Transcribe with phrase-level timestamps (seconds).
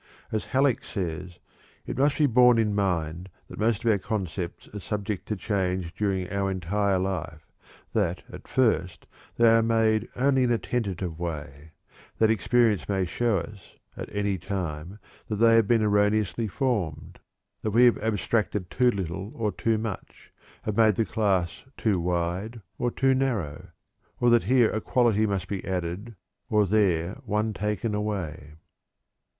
[0.31, 1.37] As Halleck says:
[1.85, 5.93] "It must be borne in mind that most of our concepts are subject to change
[5.93, 7.45] during our entire life;
[7.93, 9.05] that at first
[9.37, 11.73] they are made only in a tentative way;
[12.17, 17.19] that experience may show us, at any time, that they have been erroneously formed,
[17.61, 20.33] that we have abstracted too little or too much,
[20.75, 23.67] made the class too wide or too narrow,
[24.19, 26.15] or that here a quality must be added
[26.49, 28.55] or there one taken away."